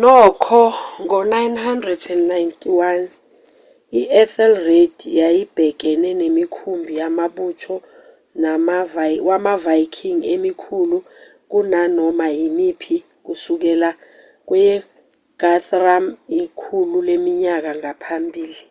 nokho 0.00 0.62
ngo-991 1.02 3.02
i-ethelred 4.00 4.96
yayibhekene 5.18 6.08
nemikhumbi 6.20 6.92
yamabutho 7.02 7.74
wamaviking 9.28 10.20
emikhulu 10.34 10.98
kunanoma 11.50 12.26
imiphi 12.46 12.96
kusukela 13.24 13.90
kweyeguthrum 14.48 16.04
ikhulu 16.40 16.96
leminyaka 17.08 17.70
ngaphambili 17.80 18.62